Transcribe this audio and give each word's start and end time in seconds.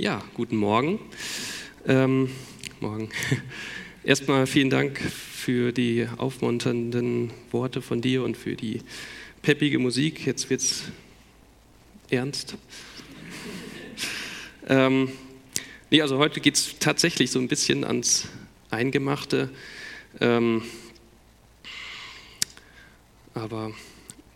Ja, 0.00 0.24
guten 0.32 0.56
Morgen. 0.56 0.98
Ähm, 1.86 2.30
morgen. 2.80 3.10
Erstmal 4.02 4.46
vielen 4.46 4.70
Dank 4.70 4.98
für 4.98 5.72
die 5.72 6.08
aufmunternden 6.16 7.30
Worte 7.50 7.82
von 7.82 8.00
dir 8.00 8.24
und 8.24 8.34
für 8.38 8.56
die 8.56 8.80
peppige 9.42 9.78
Musik. 9.78 10.24
Jetzt 10.24 10.48
wird's 10.48 10.84
ernst. 12.08 12.56
Ähm, 14.68 15.10
nee, 15.90 16.00
also 16.00 16.16
heute 16.16 16.40
geht 16.40 16.54
es 16.54 16.78
tatsächlich 16.78 17.30
so 17.30 17.38
ein 17.38 17.48
bisschen 17.48 17.84
ans 17.84 18.28
Eingemachte. 18.70 19.50
Ähm, 20.20 20.62
aber 23.34 23.72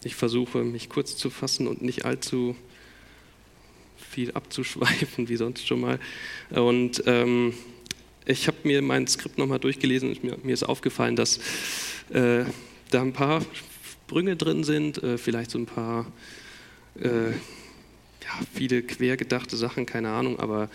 ich 0.03 0.15
versuche, 0.15 0.59
mich 0.65 0.91
kurz 0.91 1.17
zu 1.17 1.31
fassen 1.31 1.69
und 1.69 1.81
nicht 1.81 2.05
allzu 2.05 2.55
viel 4.15 4.33
abzuschweifen 4.33 5.29
wie 5.29 5.37
sonst 5.37 5.67
schon 5.67 5.81
mal. 5.81 5.99
Und 6.51 7.03
ähm, 7.07 7.53
ich 8.25 8.47
habe 8.47 8.57
mir 8.63 8.81
mein 8.81 9.07
Skript 9.07 9.39
nochmal 9.39 9.59
durchgelesen 9.59 10.11
und 10.11 10.25
mir, 10.25 10.39
mir, 10.43 10.53
ist 10.53 10.63
aufgefallen, 10.63 11.17
dass 11.17 11.39
äh, 12.11 12.45
da 12.91 13.03
ein 13.03 13.13
paar 13.13 13.43
Sprünge 13.53 14.37
drin 14.37 14.63
sind, 14.63 15.03
äh, 15.03 15.19
vielleicht 15.19 15.51
so 15.51 15.59
ein 15.59 15.67
paar 15.67 16.07
äh, 17.01 17.31
ja, 17.31 18.41
viele 18.55 18.83
quergedachte 18.83 19.57
Sachen, 19.57 19.85
keine 19.85 20.11
Ahnung, 20.11 20.39
aber 20.39 20.71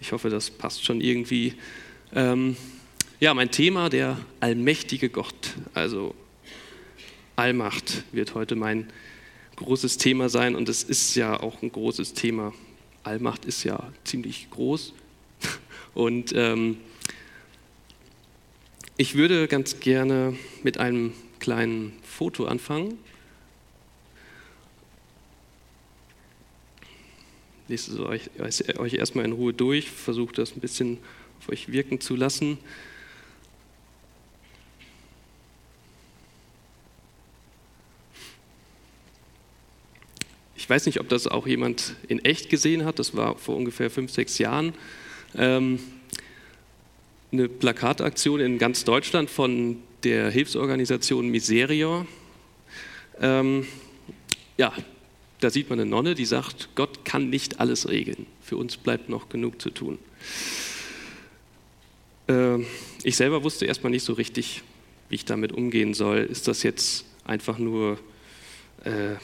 ich 0.00 0.12
hoffe, 0.12 0.28
das 0.28 0.50
passt 0.50 0.84
schon 0.84 1.00
irgendwie. 1.00 1.54
Ähm, 2.14 2.56
ja, 3.20 3.32
mein 3.32 3.50
Thema, 3.50 3.88
der 3.88 4.18
allmächtige 4.40 5.08
Gott, 5.08 5.54
also 5.74 6.14
Allmacht 7.36 8.04
wird 8.12 8.34
heute 8.34 8.54
mein 8.54 8.88
großes 9.56 9.96
Thema 9.96 10.28
sein 10.28 10.54
und 10.54 10.68
es 10.68 10.82
ist 10.82 11.14
ja 11.14 11.40
auch 11.40 11.62
ein 11.62 11.72
großes 11.72 12.14
Thema 12.14 12.52
Allmacht 13.04 13.44
ist 13.44 13.64
ja 13.64 13.92
ziemlich 14.04 14.48
groß. 14.50 14.92
Und 15.94 16.32
ähm, 16.34 16.78
ich 18.96 19.14
würde 19.14 19.48
ganz 19.48 19.80
gerne 19.80 20.36
mit 20.62 20.78
einem 20.78 21.12
kleinen 21.40 21.92
Foto 22.02 22.44
anfangen. 22.44 22.98
Lest 27.68 27.88
es 27.88 27.98
euch, 27.98 28.30
euch 28.78 28.94
erstmal 28.94 29.24
in 29.24 29.32
Ruhe 29.32 29.52
durch, 29.52 29.90
versucht 29.90 30.38
das 30.38 30.54
ein 30.54 30.60
bisschen 30.60 30.98
auf 31.40 31.48
euch 31.48 31.72
wirken 31.72 32.00
zu 32.00 32.16
lassen. 32.16 32.58
Weiß 40.72 40.86
nicht, 40.86 41.00
ob 41.00 41.08
das 41.10 41.26
auch 41.26 41.46
jemand 41.46 41.96
in 42.08 42.24
echt 42.24 42.48
gesehen 42.48 42.86
hat. 42.86 42.98
Das 42.98 43.14
war 43.14 43.36
vor 43.36 43.56
ungefähr 43.56 43.90
fünf, 43.90 44.10
sechs 44.10 44.38
Jahren. 44.38 44.72
Ähm, 45.36 45.78
eine 47.30 47.46
Plakataktion 47.46 48.40
in 48.40 48.56
ganz 48.56 48.82
Deutschland 48.84 49.28
von 49.28 49.82
der 50.02 50.30
Hilfsorganisation 50.30 51.28
Miserior. 51.28 52.06
Ähm, 53.20 53.66
ja, 54.56 54.72
da 55.40 55.50
sieht 55.50 55.68
man 55.68 55.78
eine 55.78 55.90
Nonne, 55.90 56.14
die 56.14 56.24
sagt, 56.24 56.70
Gott 56.74 57.04
kann 57.04 57.28
nicht 57.28 57.60
alles 57.60 57.90
regeln. 57.90 58.24
Für 58.40 58.56
uns 58.56 58.78
bleibt 58.78 59.10
noch 59.10 59.28
genug 59.28 59.60
zu 59.60 59.68
tun. 59.68 59.98
Ähm, 62.28 62.64
ich 63.02 63.16
selber 63.16 63.44
wusste 63.44 63.66
erstmal 63.66 63.90
nicht 63.90 64.04
so 64.04 64.14
richtig, 64.14 64.62
wie 65.10 65.16
ich 65.16 65.26
damit 65.26 65.52
umgehen 65.52 65.92
soll. 65.92 66.20
Ist 66.20 66.48
das 66.48 66.62
jetzt 66.62 67.04
einfach 67.26 67.58
nur 67.58 67.98
äh, 68.84 69.16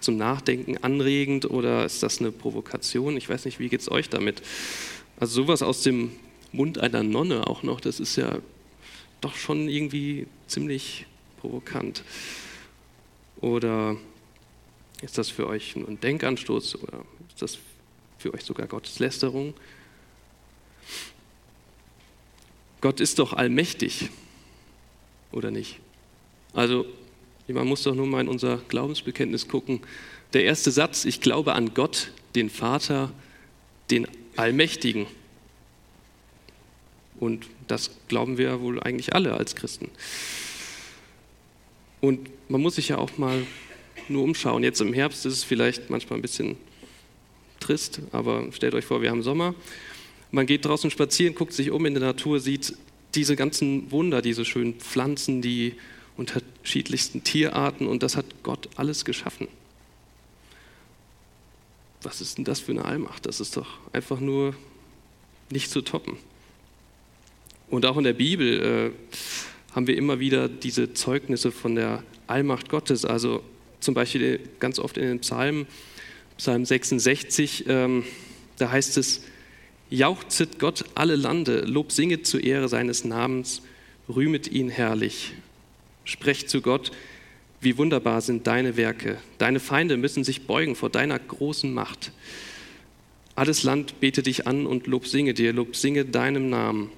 zum 0.00 0.16
Nachdenken 0.16 0.78
anregend 0.78 1.50
oder 1.50 1.84
ist 1.84 2.02
das 2.02 2.20
eine 2.20 2.32
Provokation? 2.32 3.16
Ich 3.16 3.28
weiß 3.28 3.44
nicht, 3.44 3.58
wie 3.58 3.68
geht 3.68 3.80
es 3.80 3.90
euch 3.90 4.08
damit? 4.08 4.42
Also 5.18 5.42
sowas 5.42 5.62
aus 5.62 5.82
dem 5.82 6.12
Mund 6.52 6.78
einer 6.78 7.02
Nonne 7.02 7.46
auch 7.46 7.62
noch, 7.62 7.80
das 7.80 8.00
ist 8.00 8.16
ja 8.16 8.38
doch 9.20 9.34
schon 9.36 9.68
irgendwie 9.68 10.26
ziemlich 10.46 11.06
provokant. 11.40 12.02
Oder 13.40 13.96
ist 15.02 15.18
das 15.18 15.28
für 15.28 15.46
euch 15.46 15.76
ein 15.76 16.00
Denkanstoß 16.00 16.82
oder 16.82 17.04
ist 17.28 17.42
das 17.42 17.58
für 18.18 18.34
euch 18.34 18.44
sogar 18.44 18.66
Gotteslästerung? 18.66 19.54
Gott 22.80 23.00
ist 23.00 23.18
doch 23.18 23.32
allmächtig, 23.32 24.08
oder 25.32 25.50
nicht? 25.50 25.80
Also 26.52 26.86
man 27.54 27.66
muss 27.66 27.82
doch 27.82 27.94
nur 27.94 28.06
mal 28.06 28.20
in 28.20 28.28
unser 28.28 28.58
Glaubensbekenntnis 28.68 29.48
gucken. 29.48 29.80
Der 30.32 30.44
erste 30.44 30.70
Satz, 30.70 31.04
ich 31.04 31.20
glaube 31.20 31.54
an 31.54 31.72
Gott, 31.74 32.12
den 32.34 32.50
Vater, 32.50 33.10
den 33.90 34.06
Allmächtigen. 34.36 35.06
Und 37.18 37.46
das 37.66 37.90
glauben 38.08 38.38
wir 38.38 38.60
wohl 38.60 38.80
eigentlich 38.80 39.14
alle 39.14 39.34
als 39.34 39.56
Christen. 39.56 39.90
Und 42.00 42.30
man 42.48 42.60
muss 42.60 42.76
sich 42.76 42.88
ja 42.88 42.98
auch 42.98 43.18
mal 43.18 43.44
nur 44.08 44.22
umschauen. 44.22 44.62
Jetzt 44.62 44.80
im 44.80 44.92
Herbst 44.92 45.26
ist 45.26 45.32
es 45.32 45.44
vielleicht 45.44 45.90
manchmal 45.90 46.18
ein 46.18 46.22
bisschen 46.22 46.56
trist, 47.60 48.00
aber 48.12 48.46
stellt 48.52 48.74
euch 48.74 48.84
vor, 48.84 49.02
wir 49.02 49.10
haben 49.10 49.22
Sommer. 49.22 49.54
Man 50.30 50.46
geht 50.46 50.64
draußen 50.64 50.90
spazieren, 50.90 51.34
guckt 51.34 51.52
sich 51.52 51.70
um 51.70 51.86
in 51.86 51.94
der 51.94 52.02
Natur, 52.02 52.38
sieht 52.38 52.74
diese 53.14 53.34
ganzen 53.34 53.90
Wunder, 53.90 54.22
diese 54.22 54.44
schönen 54.44 54.74
Pflanzen, 54.74 55.42
die 55.42 55.74
unterschiedlichsten 56.18 57.24
Tierarten 57.24 57.86
und 57.86 58.02
das 58.02 58.16
hat 58.16 58.26
Gott 58.42 58.68
alles 58.76 59.06
geschaffen. 59.06 59.48
Was 62.02 62.20
ist 62.20 62.36
denn 62.36 62.44
das 62.44 62.60
für 62.60 62.72
eine 62.72 62.84
Allmacht? 62.84 63.24
Das 63.24 63.40
ist 63.40 63.56
doch 63.56 63.78
einfach 63.92 64.20
nur 64.20 64.54
nicht 65.50 65.70
zu 65.70 65.80
toppen. 65.80 66.18
Und 67.70 67.86
auch 67.86 67.96
in 67.96 68.04
der 68.04 68.12
Bibel 68.12 68.92
äh, 68.92 69.16
haben 69.74 69.86
wir 69.86 69.96
immer 69.96 70.20
wieder 70.20 70.48
diese 70.48 70.92
Zeugnisse 70.92 71.52
von 71.52 71.74
der 71.74 72.02
Allmacht 72.26 72.68
Gottes. 72.68 73.04
Also 73.04 73.42
zum 73.80 73.94
Beispiel 73.94 74.40
ganz 74.58 74.78
oft 74.78 74.96
in 74.96 75.04
den 75.04 75.20
Psalmen, 75.20 75.66
Psalm 76.36 76.64
66, 76.64 77.64
ähm, 77.68 78.04
da 78.58 78.70
heißt 78.70 78.96
es, 78.96 79.22
Jauchzet 79.90 80.58
Gott 80.58 80.84
alle 80.94 81.16
Lande, 81.16 81.60
Lob 81.62 81.92
singet 81.92 82.26
zur 82.26 82.42
Ehre 82.42 82.68
seines 82.68 83.04
Namens, 83.04 83.62
rühmet 84.08 84.48
ihn 84.48 84.68
herrlich. 84.68 85.32
Sprecht 86.08 86.48
zu 86.48 86.62
Gott, 86.62 86.90
wie 87.60 87.76
wunderbar 87.76 88.22
sind 88.22 88.46
deine 88.46 88.78
Werke. 88.78 89.18
Deine 89.36 89.60
Feinde 89.60 89.98
müssen 89.98 90.24
sich 90.24 90.46
beugen 90.46 90.74
vor 90.74 90.88
deiner 90.88 91.18
großen 91.18 91.70
Macht. 91.70 92.12
Alles 93.34 93.62
Land 93.62 94.00
bete 94.00 94.22
dich 94.22 94.46
an 94.46 94.64
und 94.64 94.86
Lob 94.86 95.06
singe 95.06 95.34
dir, 95.34 95.52
Lob 95.52 95.76
singe 95.76 96.06
deinem 96.06 96.48
Namen. 96.48 96.90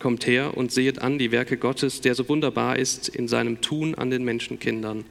Kommt 0.00 0.26
her 0.26 0.56
und 0.56 0.72
sehet 0.72 1.00
an 1.00 1.20
die 1.20 1.30
Werke 1.30 1.56
Gottes, 1.56 2.00
der 2.00 2.16
so 2.16 2.28
wunderbar 2.28 2.80
ist 2.80 3.08
in 3.08 3.28
seinem 3.28 3.60
Tun 3.60 3.94
an 3.94 4.10
den 4.10 4.24
Menschenkindern. 4.24 5.04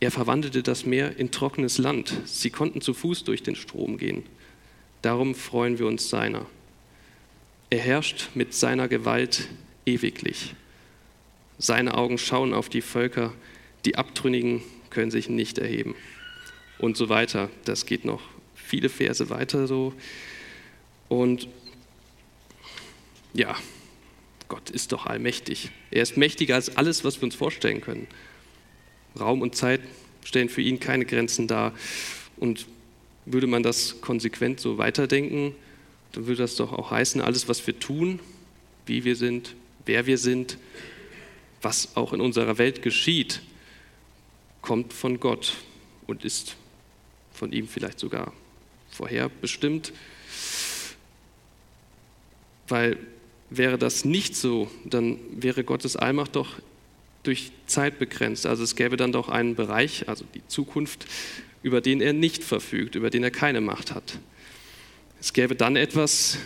Er 0.00 0.10
verwandelte 0.10 0.64
das 0.64 0.86
Meer 0.86 1.18
in 1.18 1.30
trockenes 1.30 1.78
Land. 1.78 2.12
Sie 2.24 2.50
konnten 2.50 2.80
zu 2.80 2.94
Fuß 2.94 3.22
durch 3.22 3.44
den 3.44 3.54
Strom 3.54 3.96
gehen. 3.96 4.24
Darum 5.02 5.36
freuen 5.36 5.78
wir 5.78 5.86
uns 5.86 6.10
seiner. 6.10 6.46
Er 7.70 7.78
herrscht 7.78 8.30
mit 8.34 8.54
seiner 8.54 8.88
Gewalt 8.88 9.46
ewiglich. 9.86 10.56
Seine 11.62 11.92
Augen 11.92 12.16
schauen 12.16 12.54
auf 12.54 12.70
die 12.70 12.80
Völker, 12.80 13.34
die 13.84 13.96
Abtrünnigen 13.96 14.62
können 14.88 15.10
sich 15.10 15.28
nicht 15.28 15.58
erheben. 15.58 15.94
Und 16.78 16.96
so 16.96 17.10
weiter. 17.10 17.50
Das 17.66 17.84
geht 17.84 18.06
noch 18.06 18.22
viele 18.54 18.88
Verse 18.88 19.28
weiter 19.28 19.66
so. 19.66 19.92
Und 21.10 21.48
ja, 23.34 23.54
Gott 24.48 24.70
ist 24.70 24.92
doch 24.92 25.04
allmächtig. 25.04 25.70
Er 25.90 26.02
ist 26.02 26.16
mächtiger 26.16 26.54
als 26.54 26.78
alles, 26.78 27.04
was 27.04 27.18
wir 27.18 27.24
uns 27.24 27.34
vorstellen 27.34 27.82
können. 27.82 28.06
Raum 29.18 29.42
und 29.42 29.54
Zeit 29.54 29.82
stellen 30.24 30.48
für 30.48 30.62
ihn 30.62 30.80
keine 30.80 31.04
Grenzen 31.04 31.46
dar. 31.46 31.74
Und 32.38 32.66
würde 33.26 33.46
man 33.46 33.62
das 33.62 34.00
konsequent 34.00 34.60
so 34.60 34.78
weiterdenken, 34.78 35.54
dann 36.12 36.26
würde 36.26 36.40
das 36.40 36.56
doch 36.56 36.72
auch 36.72 36.90
heißen, 36.90 37.20
alles, 37.20 37.48
was 37.48 37.66
wir 37.66 37.78
tun, 37.78 38.18
wie 38.86 39.04
wir 39.04 39.14
sind, 39.14 39.54
wer 39.84 40.06
wir 40.06 40.16
sind, 40.16 40.56
was 41.62 41.96
auch 41.96 42.12
in 42.12 42.20
unserer 42.20 42.58
Welt 42.58 42.82
geschieht, 42.82 43.42
kommt 44.62 44.92
von 44.92 45.20
Gott 45.20 45.54
und 46.06 46.24
ist 46.24 46.56
von 47.32 47.52
ihm 47.52 47.68
vielleicht 47.68 47.98
sogar 47.98 48.32
vorherbestimmt. 48.90 49.92
Weil 52.68 52.98
wäre 53.50 53.78
das 53.78 54.04
nicht 54.04 54.36
so, 54.36 54.70
dann 54.84 55.18
wäre 55.32 55.64
Gottes 55.64 55.96
Allmacht 55.96 56.36
doch 56.36 56.60
durch 57.22 57.52
Zeit 57.66 57.98
begrenzt. 57.98 58.46
Also 58.46 58.62
es 58.62 58.76
gäbe 58.76 58.96
dann 58.96 59.12
doch 59.12 59.28
einen 59.28 59.54
Bereich, 59.54 60.08
also 60.08 60.24
die 60.34 60.46
Zukunft, 60.46 61.06
über 61.62 61.80
den 61.80 62.00
er 62.00 62.12
nicht 62.12 62.42
verfügt, 62.42 62.94
über 62.94 63.10
den 63.10 63.22
er 63.22 63.30
keine 63.30 63.60
Macht 63.60 63.94
hat. 63.94 64.18
Es 65.20 65.32
gäbe 65.32 65.54
dann 65.54 65.76
etwas, 65.76 66.38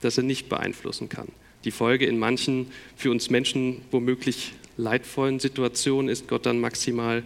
das 0.00 0.16
er 0.16 0.24
nicht 0.24 0.48
beeinflussen 0.48 1.08
kann. 1.08 1.28
Die 1.64 1.70
Folge 1.70 2.04
in 2.06 2.18
manchen 2.18 2.70
für 2.94 3.10
uns 3.10 3.30
Menschen 3.30 3.80
womöglich 3.90 4.52
leidvollen 4.76 5.40
Situationen 5.40 6.10
ist 6.10 6.28
Gott 6.28 6.46
dann 6.46 6.60
maximal 6.60 7.22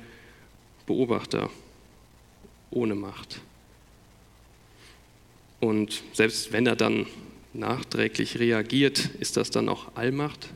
Beobachter 0.86 1.50
ohne 2.70 2.94
Macht. 2.94 3.40
Und 5.60 6.02
selbst 6.12 6.52
wenn 6.52 6.66
er 6.66 6.76
dann 6.76 7.06
nachträglich 7.52 8.38
reagiert, 8.38 9.10
ist 9.18 9.36
das 9.36 9.50
dann 9.50 9.68
auch 9.68 9.96
Allmacht? 9.96 10.50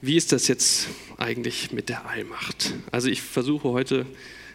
Wie 0.00 0.16
ist 0.16 0.32
das 0.32 0.48
jetzt 0.48 0.88
eigentlich 1.16 1.72
mit 1.72 1.88
der 1.88 2.06
Allmacht? 2.06 2.74
Also 2.90 3.08
ich 3.08 3.22
versuche 3.22 3.68
heute 3.68 4.06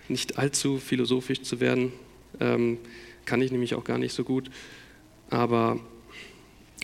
nicht 0.07 0.37
allzu 0.37 0.77
philosophisch 0.77 1.41
zu 1.41 1.59
werden, 1.59 1.93
ähm, 2.39 2.77
kann 3.25 3.41
ich 3.41 3.51
nämlich 3.51 3.75
auch 3.75 3.83
gar 3.83 3.97
nicht 3.97 4.13
so 4.13 4.23
gut, 4.23 4.49
aber 5.29 5.79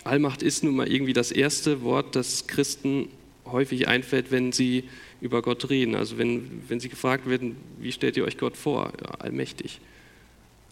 Allmacht 0.04 0.42
ist 0.42 0.64
nun 0.64 0.76
mal 0.76 0.92
irgendwie 0.92 1.14
das 1.14 1.32
erste 1.32 1.82
Wort, 1.82 2.16
das 2.16 2.48
Christen 2.48 3.10
häufig 3.46 3.88
einfällt, 3.88 4.32
wenn 4.32 4.52
sie 4.52 4.86
über 5.22 5.42
Gott 5.42 5.70
reden. 5.70 5.96
Also 5.96 6.18
wenn, 6.18 6.64
wenn 6.68 6.80
sie 6.80 6.90
gefragt 6.90 7.30
werden, 7.30 7.58
wie 7.80 7.92
stellt 7.92 8.16
ihr 8.18 8.24
euch 8.24 8.38
Gott 8.38 8.56
vor? 8.56 8.94
Ja, 9.02 9.12
allmächtig. 9.20 9.80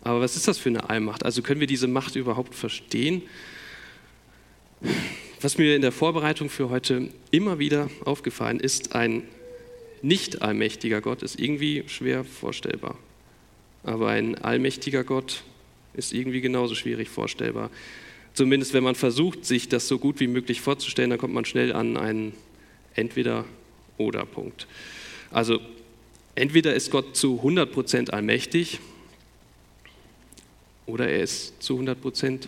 Aber 0.01 0.21
was 0.21 0.35
ist 0.35 0.47
das 0.47 0.57
für 0.57 0.69
eine 0.69 0.89
Allmacht? 0.89 1.25
Also 1.25 1.41
können 1.41 1.59
wir 1.59 1.67
diese 1.67 1.87
Macht 1.87 2.15
überhaupt 2.15 2.55
verstehen? 2.55 3.23
Was 5.41 5.57
mir 5.57 5.75
in 5.75 5.81
der 5.81 5.91
Vorbereitung 5.91 6.49
für 6.49 6.69
heute 6.69 7.09
immer 7.31 7.59
wieder 7.59 7.89
aufgefallen 8.05 8.59
ist, 8.59 8.95
ein 8.95 9.23
nicht 10.01 10.41
allmächtiger 10.41 11.01
Gott 11.01 11.23
ist 11.23 11.39
irgendwie 11.39 11.83
schwer 11.87 12.23
vorstellbar. 12.23 12.97
Aber 13.83 14.09
ein 14.09 14.35
allmächtiger 14.35 15.03
Gott 15.03 15.43
ist 15.97 16.13
irgendwie 16.13 16.41
genauso 16.41 16.75
schwierig 16.75 17.09
vorstellbar. 17.09 17.69
Zumindest 18.33 18.73
wenn 18.73 18.83
man 18.83 18.95
versucht, 18.95 19.45
sich 19.45 19.67
das 19.67 19.87
so 19.87 19.97
gut 19.97 20.19
wie 20.19 20.27
möglich 20.27 20.61
vorzustellen, 20.61 21.09
dann 21.09 21.19
kommt 21.19 21.33
man 21.33 21.43
schnell 21.43 21.73
an 21.73 21.97
einen 21.97 22.33
Entweder-Oder-Punkt. 22.93 24.67
Also 25.31 25.59
entweder 26.35 26.73
ist 26.75 26.91
Gott 26.91 27.17
zu 27.17 27.41
100% 27.43 28.11
allmächtig 28.11 28.79
oder 30.85 31.09
er 31.09 31.21
ist 31.21 31.61
zu 31.61 31.79
100% 31.79 32.47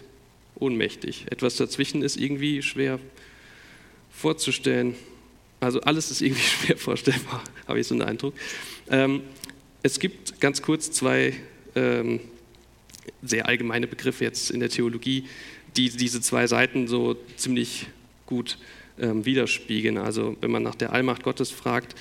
ohnmächtig. 0.55 1.25
Etwas 1.29 1.57
dazwischen 1.57 2.03
ist 2.03 2.17
irgendwie 2.17 2.61
schwer 2.61 2.99
vorzustellen. 4.11 4.95
Also 5.59 5.81
alles 5.81 6.11
ist 6.11 6.21
irgendwie 6.21 6.41
schwer 6.65 6.77
vorstellbar, 6.77 7.43
habe 7.67 7.79
ich 7.79 7.87
so 7.87 7.95
einen 7.95 8.03
Eindruck. 8.03 8.33
Ähm, 8.89 9.21
es 9.81 9.99
gibt 9.99 10.39
ganz 10.39 10.61
kurz 10.61 10.91
zwei 10.91 11.33
ähm, 11.75 12.19
sehr 13.21 13.47
allgemeine 13.47 13.87
Begriffe 13.87 14.23
jetzt 14.23 14.51
in 14.51 14.59
der 14.59 14.69
Theologie, 14.69 15.25
die 15.75 15.89
diese 15.89 16.21
zwei 16.21 16.47
Seiten 16.47 16.87
so 16.87 17.15
ziemlich 17.35 17.87
gut 18.25 18.57
ähm, 18.99 19.25
widerspiegeln. 19.25 19.97
Also 19.97 20.35
wenn 20.41 20.51
man 20.51 20.63
nach 20.63 20.75
der 20.75 20.93
Allmacht 20.93 21.23
Gottes 21.23 21.51
fragt, 21.51 21.95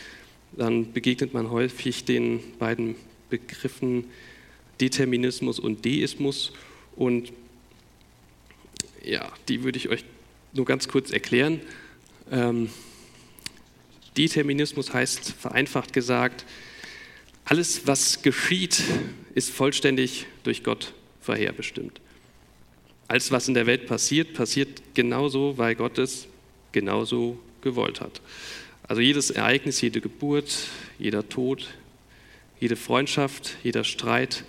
dann 0.56 0.92
begegnet 0.92 1.34
man 1.34 1.50
häufig 1.50 2.04
den 2.04 2.40
beiden 2.58 2.96
Begriffen 3.30 4.04
Determinismus 4.80 5.58
und 5.58 5.84
Deismus. 5.84 6.52
Und 6.96 7.32
ja, 9.04 9.30
die 9.48 9.64
würde 9.64 9.78
ich 9.78 9.88
euch 9.88 10.04
nur 10.52 10.64
ganz 10.64 10.88
kurz 10.88 11.10
erklären. 11.10 11.60
Ähm, 12.30 12.70
Determinismus 14.16 14.92
heißt 14.92 15.32
vereinfacht 15.32 15.92
gesagt, 15.92 16.44
alles, 17.44 17.86
was 17.86 18.22
geschieht, 18.22 18.82
ist 19.34 19.50
vollständig 19.50 20.26
durch 20.42 20.64
Gott 20.64 20.92
vorherbestimmt. 21.28 22.00
Alles, 23.06 23.30
was 23.30 23.48
in 23.48 23.54
der 23.54 23.66
Welt 23.66 23.86
passiert, 23.86 24.32
passiert 24.32 24.82
genauso, 24.94 25.58
weil 25.58 25.74
Gott 25.74 25.98
es 25.98 26.26
genauso 26.72 27.38
gewollt 27.60 28.00
hat. 28.00 28.22
Also 28.84 29.02
jedes 29.02 29.30
Ereignis, 29.30 29.82
jede 29.82 30.00
Geburt, 30.00 30.68
jeder 30.98 31.28
Tod, 31.28 31.68
jede 32.60 32.76
Freundschaft, 32.76 33.58
jeder 33.62 33.84
Streit, 33.84 34.44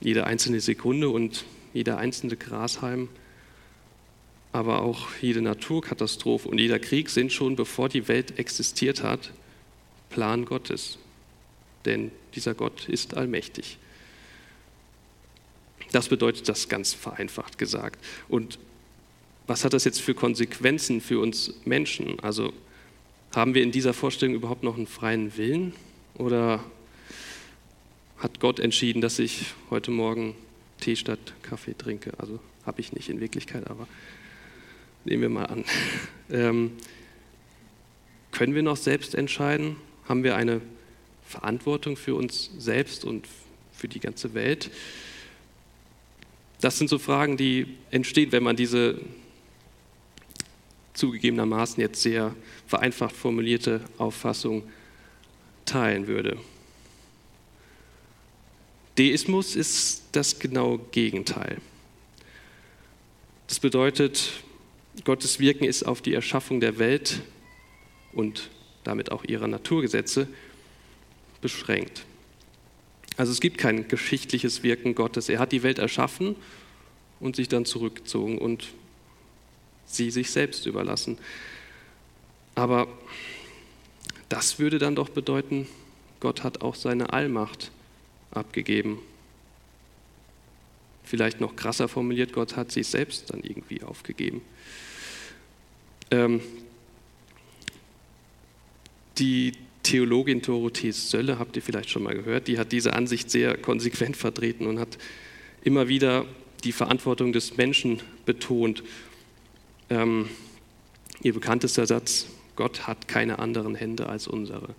jede 0.00 0.26
einzelne 0.26 0.60
Sekunde 0.60 1.10
und 1.10 1.44
jeder 1.74 1.98
einzelne 1.98 2.36
Grashalm, 2.38 3.10
aber 4.52 4.80
auch 4.80 5.08
jede 5.20 5.42
Naturkatastrophe 5.42 6.48
und 6.48 6.58
jeder 6.58 6.78
Krieg 6.78 7.10
sind 7.10 7.34
schon, 7.34 7.54
bevor 7.54 7.90
die 7.90 8.08
Welt 8.08 8.38
existiert 8.38 9.02
hat, 9.02 9.32
Plan 10.08 10.46
Gottes. 10.46 10.98
Denn 11.84 12.10
dieser 12.34 12.54
Gott 12.54 12.88
ist 12.88 13.14
allmächtig. 13.14 13.76
Das 15.92 16.08
bedeutet 16.08 16.48
das 16.48 16.68
ganz 16.68 16.94
vereinfacht 16.94 17.58
gesagt. 17.58 18.04
Und 18.28 18.58
was 19.46 19.64
hat 19.64 19.72
das 19.72 19.84
jetzt 19.84 20.00
für 20.00 20.14
Konsequenzen 20.14 21.00
für 21.00 21.18
uns 21.18 21.54
Menschen? 21.64 22.20
Also 22.20 22.52
haben 23.34 23.54
wir 23.54 23.62
in 23.62 23.72
dieser 23.72 23.92
Vorstellung 23.92 24.34
überhaupt 24.34 24.62
noch 24.62 24.76
einen 24.76 24.86
freien 24.86 25.36
Willen? 25.36 25.72
Oder 26.14 26.62
hat 28.18 28.38
Gott 28.40 28.60
entschieden, 28.60 29.00
dass 29.00 29.18
ich 29.18 29.46
heute 29.70 29.90
Morgen 29.90 30.36
Tee 30.80 30.94
statt 30.94 31.18
Kaffee 31.42 31.74
trinke? 31.74 32.12
Also 32.18 32.38
habe 32.64 32.80
ich 32.80 32.92
nicht 32.92 33.08
in 33.08 33.20
Wirklichkeit, 33.20 33.68
aber 33.68 33.88
nehmen 35.04 35.22
wir 35.22 35.30
mal 35.30 35.46
an. 35.46 35.64
Ähm, 36.32 36.70
können 38.30 38.54
wir 38.54 38.62
noch 38.62 38.76
selbst 38.76 39.16
entscheiden? 39.16 39.74
Haben 40.08 40.22
wir 40.22 40.36
eine 40.36 40.60
Verantwortung 41.26 41.96
für 41.96 42.14
uns 42.14 42.52
selbst 42.56 43.04
und 43.04 43.26
für 43.72 43.88
die 43.88 43.98
ganze 43.98 44.32
Welt? 44.32 44.70
Das 46.60 46.76
sind 46.76 46.88
so 46.90 46.98
Fragen, 46.98 47.36
die 47.36 47.66
entstehen, 47.90 48.32
wenn 48.32 48.42
man 48.42 48.56
diese 48.56 49.00
zugegebenermaßen 50.94 51.80
jetzt 51.80 52.02
sehr 52.02 52.34
vereinfacht 52.66 53.16
formulierte 53.16 53.80
Auffassung 53.96 54.64
teilen 55.64 56.06
würde. 56.06 56.36
Deismus 58.98 59.56
ist 59.56 60.02
das 60.12 60.38
genaue 60.38 60.78
Gegenteil. 60.90 61.58
Das 63.48 63.58
bedeutet, 63.58 64.32
Gottes 65.04 65.40
Wirken 65.40 65.64
ist 65.64 65.84
auf 65.84 66.02
die 66.02 66.12
Erschaffung 66.12 66.60
der 66.60 66.78
Welt 66.78 67.22
und 68.12 68.50
damit 68.84 69.10
auch 69.10 69.24
ihrer 69.24 69.46
Naturgesetze 69.46 70.28
beschränkt. 71.40 72.04
Also 73.20 73.32
es 73.32 73.42
gibt 73.42 73.58
kein 73.58 73.86
geschichtliches 73.86 74.62
Wirken 74.62 74.94
Gottes. 74.94 75.28
Er 75.28 75.40
hat 75.40 75.52
die 75.52 75.62
Welt 75.62 75.78
erschaffen 75.78 76.36
und 77.20 77.36
sich 77.36 77.48
dann 77.48 77.66
zurückgezogen 77.66 78.38
und 78.38 78.68
sie 79.84 80.10
sich 80.10 80.30
selbst 80.30 80.64
überlassen. 80.64 81.18
Aber 82.54 82.88
das 84.30 84.58
würde 84.58 84.78
dann 84.78 84.94
doch 84.94 85.10
bedeuten, 85.10 85.68
Gott 86.20 86.44
hat 86.44 86.62
auch 86.62 86.74
seine 86.74 87.12
Allmacht 87.12 87.70
abgegeben. 88.30 89.00
Vielleicht 91.04 91.42
noch 91.42 91.56
krasser 91.56 91.88
formuliert, 91.88 92.32
Gott 92.32 92.56
hat 92.56 92.72
sich 92.72 92.86
selbst 92.86 93.28
dann 93.28 93.42
irgendwie 93.42 93.82
aufgegeben. 93.82 94.40
Ähm, 96.10 96.40
die 99.18 99.52
Theologin 99.90 100.40
Dorothees 100.40 101.10
Sölle, 101.10 101.40
habt 101.40 101.56
ihr 101.56 101.62
vielleicht 101.62 101.90
schon 101.90 102.04
mal 102.04 102.14
gehört, 102.14 102.46
die 102.46 102.58
hat 102.58 102.70
diese 102.70 102.92
Ansicht 102.92 103.28
sehr 103.28 103.56
konsequent 103.56 104.16
vertreten 104.16 104.68
und 104.68 104.78
hat 104.78 104.98
immer 105.64 105.88
wieder 105.88 106.26
die 106.62 106.70
Verantwortung 106.70 107.32
des 107.32 107.56
Menschen 107.56 108.00
betont. 108.24 108.84
Ähm, 109.88 110.28
ihr 111.22 111.34
bekanntester 111.34 111.86
Satz, 111.86 112.26
Gott 112.54 112.86
hat 112.86 113.08
keine 113.08 113.40
anderen 113.40 113.74
Hände 113.74 114.08
als 114.08 114.28
unsere. 114.28 114.76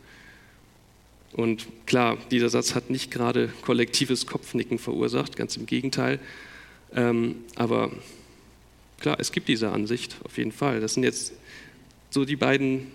Und 1.34 1.68
klar, 1.86 2.18
dieser 2.32 2.48
Satz 2.48 2.74
hat 2.74 2.89
nicht 2.89 3.12
gerade 3.12 3.50
kollektives 3.63 4.25
Kopfnicken 4.27 4.80
verursacht, 4.80 5.36
ganz 5.36 5.58
im 5.58 5.65
Gegenteil. 5.65 6.20
Ähm, 6.96 7.36
aber 7.58 7.91
klar, 9.01 9.18
es 9.20 9.34
gibt 9.34 9.50
diese 9.50 9.72
Ansicht 9.72 10.15
auf 10.24 10.38
jeden 10.38 10.53
Fall. 10.53 10.80
Das 10.80 10.94
sind 10.94 11.03
jetzt 11.03 11.34
so 12.12 12.24
die 12.24 12.38
beiden 12.38 12.88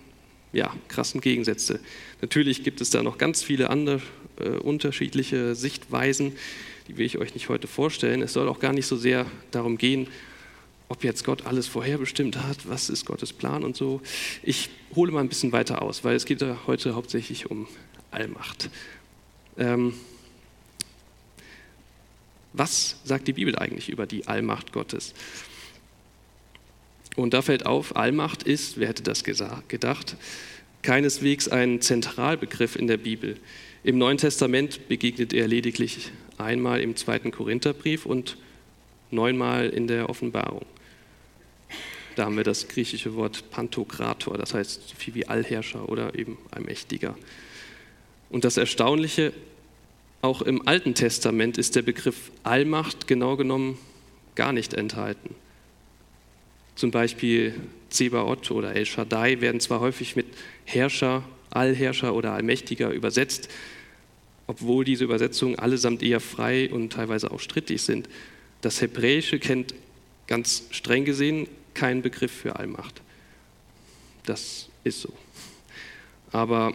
ja, 0.53 0.75
krassen 0.88 1.21
Gegensätze. 1.21 1.81
Natürlich 2.21 2.65
gibt 2.65 2.81
es 2.81 2.91
da 2.91 3.03
noch 3.03 3.19
ganz 3.19 3.43
viele 3.43 3.71
andere 3.71 4.00
äh, 4.38 4.49
unterschiedliche 4.49 5.55
Sichtweisen, 5.55 6.33
die 6.88 6.97
will 6.97 7.07
ich 7.07 7.19
euch 7.19 7.35
nicht 7.35 7.49
heute 7.49 7.67
vorstellen. 7.67 8.23
Es 8.23 8.33
soll 8.33 8.49
auch 8.49 8.61
gar 8.61 8.73
nicht 8.73 8.87
so 8.87 8.97
sehr 8.97 9.26
darum 9.50 9.76
gehen, 9.76 10.09
ob 10.88 11.03
jetzt 11.03 11.25
Gott 11.25 11.47
alles 11.47 11.67
vorherbestimmt 11.67 12.37
hat, 12.37 12.69
was 12.69 12.88
ist 12.88 13.07
Gottes 13.07 13.33
Plan 13.33 13.65
und 13.65 13.76
so. 13.76 14.00
Ich 14.43 14.71
hole 14.95 15.11
mal 15.11 15.21
ein 15.21 15.29
bisschen 15.29 15.53
weiter 15.53 15.83
aus, 15.83 16.05
weil 16.05 16.15
es 16.15 16.26
geht 16.26 16.41
ja 16.43 16.59
heute 16.67 16.95
hauptsächlich 16.95 17.50
um 17.50 17.67
Allmacht. 18.11 18.71
Ähm, 19.59 19.95
was 22.53 22.97
sagt 23.05 23.29
die 23.29 23.33
Bibel 23.33 23.59
eigentlich 23.59 23.88
über 23.88 24.07
die 24.07 24.29
Allmacht 24.29 24.73
Gottes? 24.73 25.12
Und 27.16 27.32
da 27.32 27.42
fällt 27.42 27.66
auf, 27.66 27.96
Allmacht 27.96 28.42
ist, 28.42 28.78
wer 28.78 28.88
hätte 28.88 29.02
das 29.02 29.25
gedacht, 29.25 30.16
keineswegs 30.82 31.49
ein 31.49 31.80
Zentralbegriff 31.80 32.76
in 32.76 32.87
der 32.87 32.99
Bibel. 32.99 33.37
Im 33.82 33.99
Neuen 33.99 34.18
Testament 34.18 34.88
begegnet 34.88 35.32
er 35.32 35.49
lediglich 35.49 36.12
einmal 36.38 36.80
im 36.80 36.94
zweiten 36.94 37.30
Korintherbrief 37.30 38.04
und 38.04 38.37
neunmal 39.11 39.70
in 39.70 39.87
der 39.87 40.11
Offenbarung. 40.11 40.66
Da 42.16 42.26
haben 42.26 42.37
wir 42.37 42.44
das 42.44 42.68
griechische 42.68 43.14
Wort 43.14 43.50
Pantokrator, 43.50 44.38
das 44.38 44.54
heißt 44.54 44.88
so 44.88 44.94
viel 44.96 45.14
wie 45.14 45.26
Allherrscher 45.26 45.88
oder 45.88 46.14
eben 46.14 46.38
Allmächtiger. 46.50 47.16
Und 48.30 48.44
das 48.44 48.56
Erstaunliche, 48.56 49.32
auch 50.23 50.42
im 50.42 50.66
Alten 50.66 50.94
Testament 50.94 51.58
ist 51.58 51.76
der 51.76 51.82
Begriff 51.82 52.30
Allmacht 52.42 53.06
genau 53.06 53.37
genommen 53.37 53.78
gar 54.35 54.52
nicht 54.52 54.75
enthalten. 54.75 55.35
Zum 56.76 56.90
Beispiel 56.90 57.54
Zebaoth 57.88 58.50
oder 58.50 58.76
El 58.76 58.87
Shaddai 58.87 59.40
werden 59.40 59.61
zwar 59.61 59.80
häufig 59.80 60.14
mit 60.14 60.26
Herrscher, 60.64 61.25
Allherrscher 61.50 62.14
oder 62.14 62.33
Allmächtiger 62.33 62.90
übersetzt, 62.90 63.49
obwohl 64.47 64.85
diese 64.85 65.04
Übersetzungen 65.04 65.59
allesamt 65.59 66.02
eher 66.02 66.21
frei 66.21 66.71
und 66.71 66.92
teilweise 66.92 67.30
auch 67.30 67.40
strittig 67.40 67.83
sind. 67.83 68.09
Das 68.61 68.80
Hebräische 68.80 69.38
kennt 69.38 69.75
ganz 70.26 70.64
streng 70.71 71.04
gesehen 71.04 71.49
keinen 71.75 72.02
Begriff 72.02 72.33
für 72.33 72.56
Allmacht. 72.56 73.00
Das 74.25 74.68
ist 74.85 75.00
so. 75.00 75.12
Aber 76.33 76.75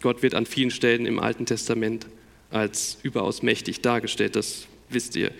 Gott 0.00 0.22
wird 0.22 0.34
an 0.34 0.46
vielen 0.46 0.70
Stellen 0.70 1.06
im 1.06 1.18
Alten 1.18 1.46
Testament 1.46 2.06
als 2.50 2.98
überaus 3.02 3.42
mächtig 3.42 3.80
dargestellt, 3.80 4.36
das 4.36 4.66
wisst 4.88 5.16
ihr. 5.16 5.30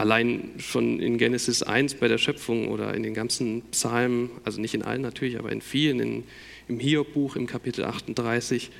Allein 0.00 0.54
schon 0.56 0.98
in 0.98 1.18
Genesis 1.18 1.62
1 1.62 1.96
bei 1.96 2.08
der 2.08 2.16
Schöpfung 2.16 2.68
oder 2.68 2.94
in 2.94 3.02
den 3.02 3.12
ganzen 3.12 3.60
Psalmen, 3.70 4.30
also 4.44 4.58
nicht 4.58 4.72
in 4.72 4.82
allen 4.82 5.02
natürlich, 5.02 5.38
aber 5.38 5.52
in 5.52 5.60
vielen, 5.60 6.00
in, 6.00 6.24
im 6.68 6.80
Hiob-Buch 6.80 7.36
im 7.36 7.46
Kapitel 7.46 7.84
38 7.84 8.70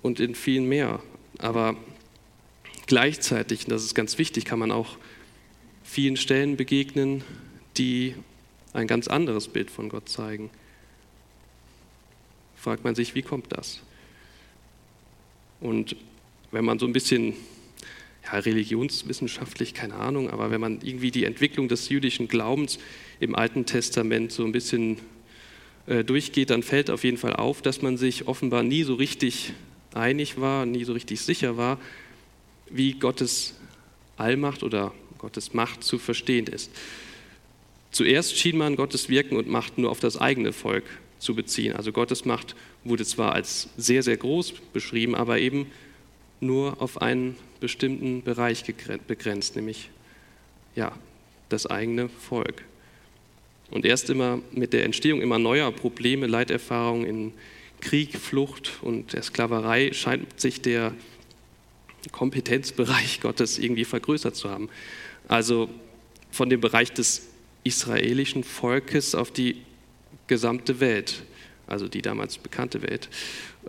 und 0.00 0.20
in 0.20 0.34
vielen 0.34 0.66
mehr. 0.66 1.02
Aber 1.36 1.76
gleichzeitig, 2.86 3.64
und 3.64 3.72
das 3.72 3.84
ist 3.84 3.94
ganz 3.94 4.16
wichtig, 4.16 4.46
kann 4.46 4.58
man 4.58 4.72
auch 4.72 4.96
vielen 5.82 6.16
Stellen 6.16 6.56
begegnen, 6.56 7.24
die 7.76 8.14
ein 8.72 8.86
ganz 8.86 9.06
anderes 9.06 9.48
Bild 9.48 9.70
von 9.70 9.90
Gott 9.90 10.08
zeigen. 10.08 10.48
Fragt 12.56 12.84
man 12.84 12.94
sich, 12.94 13.14
wie 13.14 13.20
kommt 13.20 13.52
das? 13.52 13.82
Und 15.60 15.94
wenn 16.52 16.64
man 16.64 16.78
so 16.78 16.86
ein 16.86 16.94
bisschen 16.94 17.34
ja, 18.24 18.38
religionswissenschaftlich, 18.38 19.74
keine 19.74 19.94
Ahnung, 19.94 20.30
aber 20.30 20.50
wenn 20.50 20.60
man 20.60 20.80
irgendwie 20.82 21.10
die 21.10 21.24
Entwicklung 21.24 21.68
des 21.68 21.88
jüdischen 21.88 22.28
Glaubens 22.28 22.78
im 23.20 23.34
Alten 23.34 23.66
Testament 23.66 24.32
so 24.32 24.44
ein 24.44 24.52
bisschen 24.52 24.98
äh, 25.86 26.04
durchgeht, 26.04 26.50
dann 26.50 26.62
fällt 26.62 26.90
auf 26.90 27.04
jeden 27.04 27.18
Fall 27.18 27.36
auf, 27.36 27.60
dass 27.60 27.82
man 27.82 27.96
sich 27.96 28.26
offenbar 28.26 28.62
nie 28.62 28.82
so 28.82 28.94
richtig 28.94 29.52
einig 29.92 30.40
war, 30.40 30.66
nie 30.66 30.84
so 30.84 30.94
richtig 30.94 31.20
sicher 31.20 31.56
war, 31.56 31.78
wie 32.70 32.94
Gottes 32.94 33.54
Allmacht 34.16 34.62
oder 34.62 34.92
Gottes 35.18 35.54
Macht 35.54 35.84
zu 35.84 35.98
verstehen 35.98 36.46
ist. 36.46 36.70
Zuerst 37.90 38.36
schien 38.36 38.56
man 38.56 38.76
Gottes 38.76 39.08
Wirken 39.08 39.36
und 39.36 39.48
Macht 39.48 39.78
nur 39.78 39.90
auf 39.90 40.00
das 40.00 40.16
eigene 40.16 40.52
Volk 40.52 40.84
zu 41.18 41.34
beziehen. 41.34 41.74
Also 41.74 41.92
Gottes 41.92 42.24
Macht 42.24 42.56
wurde 42.82 43.04
zwar 43.04 43.32
als 43.32 43.68
sehr, 43.76 44.02
sehr 44.02 44.16
groß 44.16 44.54
beschrieben, 44.72 45.14
aber 45.14 45.38
eben 45.38 45.66
nur 46.44 46.80
auf 46.80 47.00
einen 47.00 47.36
bestimmten 47.60 48.22
Bereich 48.22 48.64
begrenzt, 49.06 49.56
nämlich 49.56 49.90
ja, 50.76 50.92
das 51.48 51.66
eigene 51.66 52.08
Volk. 52.08 52.64
Und 53.70 53.84
erst 53.84 54.10
immer 54.10 54.40
mit 54.52 54.72
der 54.72 54.84
Entstehung 54.84 55.20
immer 55.20 55.38
neuer 55.38 55.72
Probleme, 55.72 56.26
Leiterfahrungen 56.26 57.06
in 57.06 57.32
Krieg, 57.80 58.16
Flucht 58.18 58.72
und 58.82 59.12
der 59.12 59.22
Sklaverei 59.22 59.92
scheint 59.92 60.40
sich 60.40 60.60
der 60.60 60.94
Kompetenzbereich 62.12 63.20
Gottes 63.22 63.58
irgendwie 63.58 63.84
vergrößert 63.84 64.36
zu 64.36 64.50
haben. 64.50 64.68
Also 65.28 65.68
von 66.30 66.50
dem 66.50 66.60
Bereich 66.60 66.92
des 66.92 67.28
israelischen 67.62 68.44
Volkes 68.44 69.14
auf 69.14 69.30
die 69.30 69.62
gesamte 70.26 70.80
Welt, 70.80 71.22
also 71.66 71.88
die 71.88 72.02
damals 72.02 72.38
bekannte 72.38 72.82
Welt, 72.82 73.08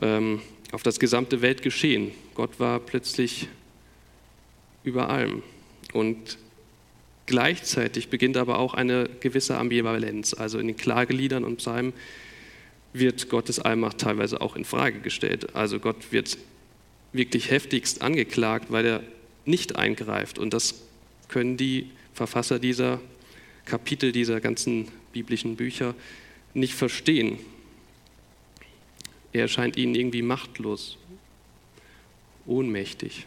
ähm, 0.02 0.42
auf 0.76 0.84
das 0.84 1.00
gesamte 1.00 1.42
Weltgeschehen. 1.42 2.12
Gott 2.34 2.60
war 2.60 2.82
plötzlich 2.82 3.48
über 4.84 5.10
allem. 5.10 5.42
Und 5.94 6.38
gleichzeitig 7.28 8.10
beginnt 8.10 8.36
aber 8.36 8.60
auch 8.60 8.74
eine 8.74 9.10
gewisse 9.22 9.58
Ambivalenz. 9.58 10.34
Also 10.34 10.60
in 10.60 10.68
den 10.68 10.76
Klageliedern 10.76 11.46
und 11.46 11.58
Psalmen 11.58 11.94
wird 12.92 13.30
Gottes 13.30 13.60
Allmacht 13.60 14.00
teilweise 14.00 14.42
auch 14.42 14.58
in 14.58 14.66
Frage 14.66 15.00
gestellt. 15.00 15.56
Also 15.56 15.80
Gott 15.80 16.12
wird 16.12 16.38
wirklich 17.14 17.52
heftigst 17.52 18.02
angeklagt, 18.02 18.66
weil 18.70 18.86
er 18.86 19.04
nicht 19.46 19.78
eingreift. 19.78 20.38
Und 20.38 20.54
das 20.54 20.84
können 21.30 21.56
die 21.56 21.90
Verfasser 22.14 22.60
dieser 22.60 23.00
Kapitel, 23.64 24.12
dieser 24.12 24.42
ganzen 24.42 24.90
biblischen 25.14 25.56
Bücher 25.56 25.96
nicht 26.54 26.74
verstehen. 26.74 27.40
Er 29.36 29.42
erscheint 29.42 29.76
ihnen 29.76 29.96
irgendwie 29.96 30.22
machtlos, 30.22 30.98
ohnmächtig. 32.46 33.26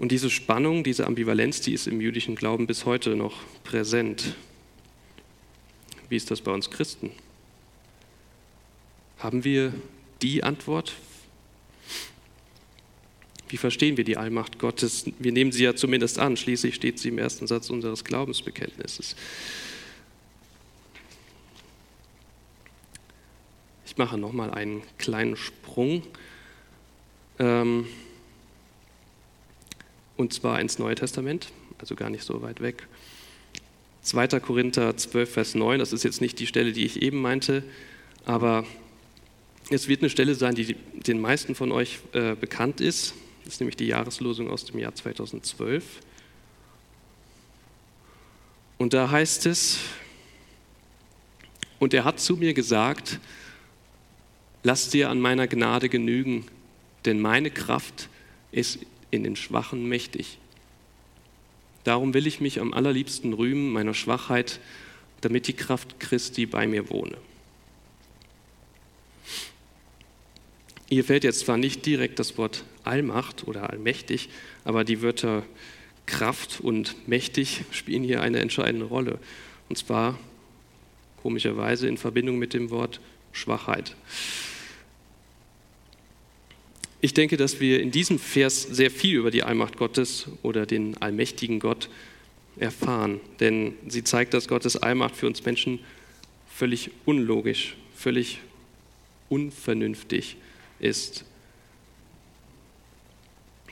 Und 0.00 0.10
diese 0.10 0.30
Spannung, 0.30 0.82
diese 0.82 1.06
Ambivalenz, 1.06 1.60
die 1.60 1.72
ist 1.72 1.86
im 1.86 2.00
jüdischen 2.00 2.34
Glauben 2.34 2.66
bis 2.66 2.86
heute 2.86 3.14
noch 3.14 3.38
präsent. 3.62 4.34
Wie 6.08 6.16
ist 6.16 6.32
das 6.32 6.40
bei 6.40 6.50
uns 6.50 6.72
Christen? 6.72 7.12
Haben 9.20 9.44
wir 9.44 9.72
die 10.22 10.42
Antwort? 10.42 10.94
Wie 13.48 13.58
verstehen 13.58 13.96
wir 13.96 14.02
die 14.02 14.16
Allmacht 14.16 14.58
Gottes? 14.58 15.04
Wir 15.20 15.30
nehmen 15.30 15.52
sie 15.52 15.62
ja 15.62 15.76
zumindest 15.76 16.18
an, 16.18 16.36
schließlich 16.36 16.74
steht 16.74 16.98
sie 16.98 17.10
im 17.10 17.18
ersten 17.18 17.46
Satz 17.46 17.70
unseres 17.70 18.02
Glaubensbekenntnisses. 18.02 19.14
Ich 23.96 23.98
mache 23.98 24.18
nochmal 24.18 24.50
einen 24.50 24.82
kleinen 24.98 25.38
Sprung. 25.38 26.02
Ähm, 27.38 27.86
und 30.18 30.34
zwar 30.34 30.60
ins 30.60 30.78
Neue 30.78 30.96
Testament, 30.96 31.50
also 31.78 31.94
gar 31.94 32.10
nicht 32.10 32.22
so 32.22 32.42
weit 32.42 32.60
weg. 32.60 32.88
2. 34.02 34.38
Korinther 34.40 34.94
12, 34.98 35.32
Vers 35.32 35.54
9, 35.54 35.78
das 35.78 35.94
ist 35.94 36.04
jetzt 36.04 36.20
nicht 36.20 36.38
die 36.40 36.46
Stelle, 36.46 36.74
die 36.74 36.84
ich 36.84 37.00
eben 37.00 37.22
meinte, 37.22 37.64
aber 38.26 38.66
es 39.70 39.88
wird 39.88 40.02
eine 40.02 40.10
Stelle 40.10 40.34
sein, 40.34 40.54
die 40.54 40.74
den 40.74 41.18
meisten 41.18 41.54
von 41.54 41.72
euch 41.72 42.00
äh, 42.12 42.34
bekannt 42.34 42.82
ist. 42.82 43.14
Das 43.44 43.54
ist 43.54 43.60
nämlich 43.60 43.76
die 43.76 43.86
Jahreslosung 43.86 44.50
aus 44.50 44.66
dem 44.66 44.78
Jahr 44.78 44.94
2012. 44.94 46.02
Und 48.76 48.92
da 48.92 49.10
heißt 49.10 49.46
es, 49.46 49.78
und 51.78 51.94
er 51.94 52.04
hat 52.04 52.20
zu 52.20 52.36
mir 52.36 52.52
gesagt, 52.52 53.20
lass 54.66 54.90
dir 54.90 55.10
an 55.10 55.20
meiner 55.20 55.46
Gnade 55.46 55.88
genügen, 55.88 56.44
denn 57.04 57.20
meine 57.20 57.52
Kraft 57.52 58.08
ist 58.50 58.80
in 59.12 59.22
den 59.22 59.36
Schwachen 59.36 59.88
mächtig. 59.88 60.38
Darum 61.84 62.14
will 62.14 62.26
ich 62.26 62.40
mich 62.40 62.60
am 62.60 62.72
allerliebsten 62.72 63.32
rühmen 63.32 63.72
meiner 63.72 63.94
Schwachheit, 63.94 64.58
damit 65.20 65.46
die 65.46 65.52
Kraft 65.52 66.00
Christi 66.00 66.46
bei 66.46 66.66
mir 66.66 66.90
wohne. 66.90 67.16
Hier 70.88 71.04
fällt 71.04 71.22
jetzt 71.22 71.40
zwar 71.40 71.58
nicht 71.58 71.86
direkt 71.86 72.18
das 72.18 72.36
Wort 72.36 72.64
Allmacht 72.82 73.46
oder 73.46 73.70
allmächtig, 73.70 74.30
aber 74.64 74.82
die 74.82 75.00
Wörter 75.00 75.44
Kraft 76.06 76.60
und 76.60 77.06
mächtig 77.06 77.62
spielen 77.70 78.02
hier 78.02 78.20
eine 78.20 78.40
entscheidende 78.40 78.86
Rolle. 78.86 79.20
Und 79.68 79.78
zwar 79.78 80.18
komischerweise 81.22 81.86
in 81.86 81.98
Verbindung 81.98 82.38
mit 82.38 82.52
dem 82.52 82.70
Wort 82.70 83.00
Schwachheit. 83.30 83.94
Ich 87.00 87.14
denke, 87.14 87.36
dass 87.36 87.60
wir 87.60 87.80
in 87.80 87.90
diesem 87.90 88.18
Vers 88.18 88.62
sehr 88.62 88.90
viel 88.90 89.16
über 89.18 89.30
die 89.30 89.42
Allmacht 89.42 89.76
Gottes 89.76 90.28
oder 90.42 90.66
den 90.66 90.96
allmächtigen 90.96 91.60
Gott 91.60 91.88
erfahren, 92.56 93.20
denn 93.40 93.74
sie 93.86 94.02
zeigt, 94.02 94.32
dass 94.32 94.48
Gottes 94.48 94.76
Allmacht 94.76 95.14
für 95.14 95.26
uns 95.26 95.44
Menschen 95.44 95.80
völlig 96.48 96.90
unlogisch, 97.04 97.76
völlig 97.94 98.40
unvernünftig 99.28 100.36
ist. 100.78 101.24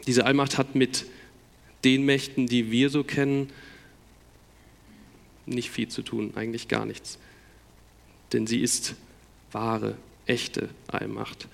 Diese 0.07 0.27
Allmacht 0.27 0.59
hat 0.59 0.75
mit 0.75 1.07
den 1.85 2.05
Mächten, 2.05 2.47
die 2.47 2.71
wir 2.71 2.91
so 2.91 3.05
kennen, 3.05 3.51
nicht 5.47 5.71
viel 5.71 5.89
zu 5.89 6.03
tun, 6.03 6.33
eigentlich 6.35 6.69
gar 6.69 6.85
nichts. 6.85 7.19
Denn 8.33 8.47
sie 8.47 8.61
ist 8.61 8.95
wahre, 9.53 9.97
echte 10.27 10.69
Allmacht. 10.89 11.49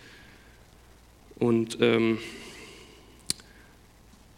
Und 1.40 1.78
ähm, 1.80 2.18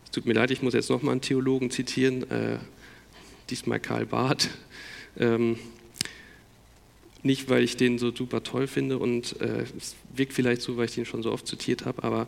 es 0.05 0.13
tut 0.13 0.25
mir 0.25 0.33
leid, 0.33 0.51
ich 0.51 0.63
muss 0.63 0.73
jetzt 0.73 0.89
nochmal 0.89 1.13
einen 1.13 1.21
Theologen 1.21 1.71
zitieren, 1.71 2.31
äh, 2.31 2.59
diesmal 3.51 3.81
Karl 3.81 4.07
Barth. 4.07 4.49
Ähm, 5.19 5.59
nicht, 7.25 7.49
weil 7.49 7.63
ich 7.63 7.77
den 7.77 7.99
so 7.99 8.15
super 8.15 8.43
toll 8.43 8.67
finde 8.67 8.99
und 8.99 9.41
äh, 9.41 9.65
es 9.77 9.95
wirkt 10.15 10.33
vielleicht 10.33 10.63
so, 10.63 10.77
weil 10.77 10.87
ich 10.87 10.95
den 10.95 11.05
schon 11.05 11.23
so 11.23 11.31
oft 11.31 11.47
zitiert 11.47 11.85
habe, 11.87 12.03
aber 12.03 12.27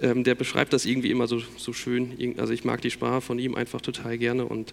ähm, 0.00 0.22
der 0.22 0.34
beschreibt 0.34 0.72
das 0.72 0.86
irgendwie 0.86 1.10
immer 1.10 1.26
so, 1.26 1.42
so 1.56 1.72
schön. 1.72 2.36
Also 2.38 2.52
ich 2.52 2.64
mag 2.64 2.80
die 2.80 2.90
Sprache 2.90 3.20
von 3.20 3.38
ihm 3.38 3.54
einfach 3.54 3.80
total 3.80 4.18
gerne 4.18 4.44
und 4.44 4.72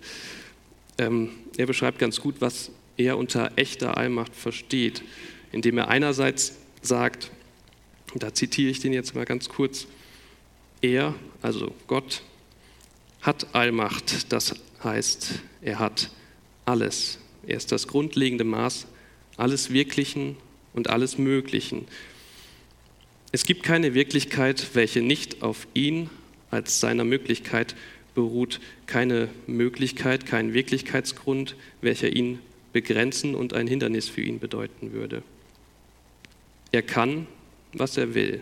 ähm, 0.99 1.29
er 1.57 1.65
beschreibt 1.65 1.97
ganz 1.97 2.21
gut, 2.21 2.35
was 2.39 2.71
er 2.97 3.17
unter 3.17 3.51
echter 3.55 3.97
Allmacht 3.97 4.35
versteht, 4.35 5.03
indem 5.51 5.77
er 5.77 5.87
einerseits 5.87 6.55
sagt, 6.81 7.31
Da 8.15 8.33
zitiere 8.33 8.69
ich 8.69 8.79
den 8.79 8.93
jetzt 8.93 9.15
mal 9.15 9.25
ganz 9.25 9.49
kurz. 9.49 9.87
Er, 10.81 11.15
also 11.41 11.73
Gott, 11.87 12.23
hat 13.21 13.47
Allmacht, 13.53 14.31
das 14.31 14.55
heißt, 14.83 15.39
er 15.61 15.79
hat 15.79 16.11
alles. 16.65 17.19
Er 17.45 17.57
ist 17.57 17.71
das 17.71 17.87
grundlegende 17.87 18.43
Maß 18.43 18.87
alles 19.37 19.71
Wirklichen 19.71 20.35
und 20.73 20.89
alles 20.89 21.17
Möglichen. 21.17 21.85
Es 23.31 23.45
gibt 23.45 23.63
keine 23.63 23.93
Wirklichkeit, 23.93 24.69
welche 24.73 25.01
nicht 25.01 25.43
auf 25.43 25.67
ihn 25.73 26.09
als 26.49 26.79
seiner 26.79 27.03
Möglichkeit 27.03 27.75
beruht, 28.15 28.59
keine 28.87 29.29
Möglichkeit, 29.45 30.25
kein 30.25 30.53
Wirklichkeitsgrund, 30.53 31.55
welcher 31.81 32.09
ihn 32.09 32.39
begrenzen 32.73 33.35
und 33.35 33.53
ein 33.53 33.67
Hindernis 33.67 34.09
für 34.09 34.21
ihn 34.21 34.39
bedeuten 34.39 34.91
würde. 34.91 35.23
Er 36.71 36.81
kann, 36.81 37.27
was 37.73 37.97
er 37.97 38.13
will. 38.13 38.41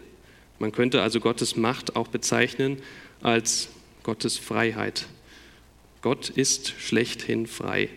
Man 0.60 0.72
könnte 0.72 1.02
also 1.02 1.20
Gottes 1.20 1.56
Macht 1.56 1.96
auch 1.96 2.08
bezeichnen 2.08 2.82
als 3.22 3.70
Gottes 4.04 4.38
Freiheit. 4.38 5.08
Gott 6.02 6.30
ist 6.30 6.74
schlechthin 6.80 7.48
frei. 7.48 7.90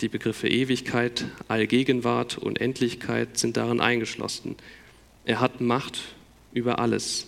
Die 0.00 0.08
Begriffe 0.08 0.48
Ewigkeit, 0.48 1.26
Allgegenwart 1.48 2.38
und 2.38 2.60
Endlichkeit 2.60 3.38
sind 3.38 3.56
darin 3.56 3.80
eingeschlossen. 3.80 4.56
Er 5.24 5.40
hat 5.40 5.60
Macht 5.60 6.00
über 6.52 6.78
alles. 6.78 7.26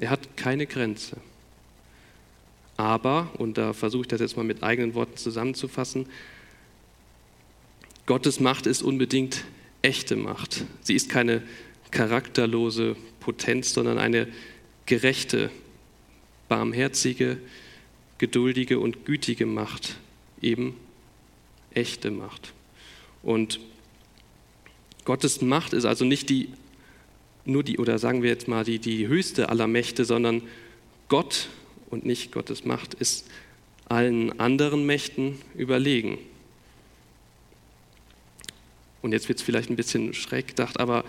Er 0.00 0.10
hat 0.10 0.36
keine 0.36 0.66
Grenze. 0.66 1.18
Aber, 2.76 3.30
und 3.38 3.58
da 3.58 3.72
versuche 3.72 4.02
ich 4.02 4.08
das 4.08 4.20
jetzt 4.20 4.36
mal 4.36 4.44
mit 4.44 4.62
eigenen 4.62 4.94
Worten 4.94 5.16
zusammenzufassen, 5.16 6.06
Gottes 8.06 8.40
Macht 8.40 8.66
ist 8.66 8.82
unbedingt 8.82 9.44
echte 9.82 10.16
Macht. 10.16 10.64
Sie 10.82 10.94
ist 10.94 11.08
keine 11.08 11.42
charakterlose 11.90 12.96
Potenz, 13.20 13.72
sondern 13.72 13.98
eine 13.98 14.28
gerechte, 14.86 15.50
barmherzige, 16.48 17.38
geduldige 18.18 18.78
und 18.80 19.04
gütige 19.04 19.46
Macht, 19.46 19.98
eben 20.40 20.74
echte 21.72 22.10
Macht. 22.10 22.52
Und 23.22 23.60
Gottes 25.04 25.40
Macht 25.40 25.72
ist 25.72 25.84
also 25.84 26.04
nicht 26.04 26.28
die, 26.28 26.50
nur 27.44 27.62
die, 27.62 27.78
oder 27.78 27.98
sagen 27.98 28.22
wir 28.22 28.30
jetzt 28.30 28.48
mal, 28.48 28.64
die, 28.64 28.78
die 28.78 29.08
höchste 29.08 29.48
aller 29.48 29.66
Mächte, 29.66 30.04
sondern 30.04 30.42
Gott 31.08 31.48
und 31.90 32.04
nicht 32.04 32.32
Gottes 32.32 32.64
Macht 32.64 32.94
ist 32.94 33.28
allen 33.88 34.38
anderen 34.38 34.84
Mächten 34.84 35.38
überlegen. 35.54 36.18
Und 39.02 39.12
jetzt 39.12 39.28
wird 39.28 39.38
es 39.38 39.44
vielleicht 39.44 39.70
ein 39.70 39.76
bisschen 39.76 40.14
schräg 40.14 40.48
gedacht, 40.48 40.80
aber 40.80 41.04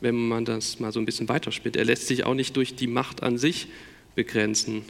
wenn 0.00 0.28
man 0.28 0.44
das 0.44 0.78
mal 0.78 0.92
so 0.92 1.00
ein 1.00 1.06
bisschen 1.06 1.28
weiterspinnt, 1.28 1.76
er 1.76 1.84
lässt 1.84 2.06
sich 2.06 2.24
auch 2.24 2.34
nicht 2.34 2.56
durch 2.56 2.76
die 2.76 2.86
Macht 2.86 3.22
an 3.22 3.38
sich 3.38 3.68
begrenzen. 4.14 4.84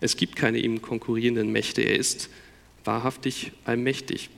Es 0.00 0.16
gibt 0.16 0.36
keine 0.36 0.58
ihm 0.58 0.82
konkurrierenden 0.82 1.52
Mächte. 1.52 1.82
Er 1.82 1.96
ist 1.96 2.28
wahrhaftig 2.84 3.52
allmächtig. 3.64 4.30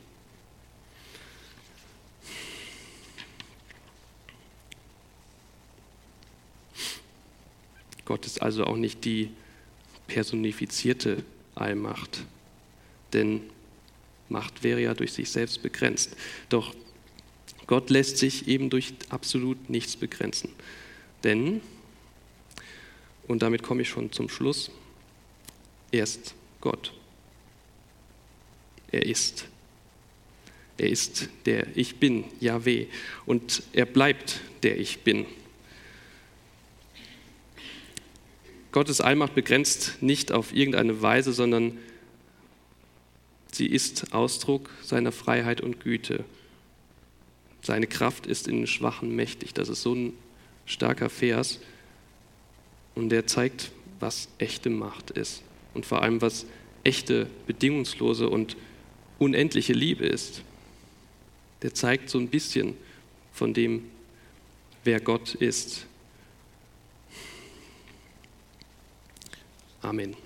Gott 8.05 8.27
ist 8.27 8.43
also 8.43 8.65
auch 8.65 8.77
nicht 8.77 9.05
die 9.05 9.31
personifizierte 10.09 11.23
Allmacht, 11.55 12.25
denn 13.13 13.41
Macht 14.31 14.63
wäre 14.63 14.81
ja 14.81 14.95
durch 14.95 15.13
sich 15.13 15.31
selbst 15.31 15.63
begrenzt. 15.63 16.17
Doch 16.49 16.75
Gott 17.67 17.91
lässt 17.91 18.17
sich 18.17 18.49
eben 18.49 18.71
durch 18.71 18.95
absolut 19.11 19.69
nichts 19.69 19.97
begrenzen. 19.97 20.51
Denn, 21.23 21.61
und 23.29 23.43
damit 23.43 23.63
komme 23.63 23.83
ich 23.83 23.89
schon 23.89 24.11
zum 24.13 24.29
Schluss, 24.29 24.71
er 25.93 26.05
ist 26.05 26.35
Gott. 26.61 26.93
Er 28.91 29.05
ist. 29.07 29.47
Er 30.79 30.89
ist 30.89 31.29
der 31.47 31.77
Ich 31.77 31.97
Bin, 31.97 32.25
Yahweh. 32.41 32.87
Und 33.27 33.63
er 33.73 33.87
bleibt 33.87 34.41
der 34.63 34.79
Ich 34.79 35.01
Bin. 35.01 35.27
Gottes 38.73 39.01
Allmacht 39.01 39.35
begrenzt 39.35 39.99
nicht 40.01 40.33
auf 40.33 40.55
irgendeine 40.55 41.03
Weise, 41.03 41.33
sondern 41.33 41.79
sie 43.61 43.67
ist 43.67 44.15
Ausdruck 44.15 44.71
seiner 44.83 45.13
Freiheit 45.13 45.61
und 45.61 45.81
Güte. 45.81 46.25
Seine 47.61 47.87
Kraft 47.87 48.25
ist 48.25 48.49
in 48.49 48.57
den 48.57 48.67
Schwachen 48.67 49.15
mächtig. 49.15 49.53
Das 49.53 49.69
ist 49.69 49.83
so 49.83 49.95
ein 49.95 50.15
starker 50.65 51.11
Vers. 51.11 51.59
Und 52.95 53.11
der 53.11 53.27
zeigt, 53.27 53.71
was 53.99 54.29
echte 54.39 54.71
Macht 54.71 55.11
ist. 55.11 55.43
Und 55.75 55.85
vor 55.85 56.01
allem, 56.01 56.23
was 56.23 56.47
echte, 56.85 57.27
bedingungslose 57.47 58.31
und 58.31 58.57
unendliche 59.19 59.75
Liebe 59.75 60.07
ist. 60.07 60.41
Der 61.61 61.75
zeigt 61.75 62.09
so 62.09 62.19
ein 62.19 62.29
bisschen 62.29 62.79
von 63.31 63.53
dem, 63.53 63.91
wer 64.85 65.01
Gott 65.01 65.35
ist. 65.35 65.85
Amen. 69.83 70.17